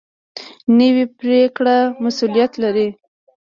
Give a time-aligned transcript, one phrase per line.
[0.77, 2.87] نوې پرېکړه مسؤلیت لري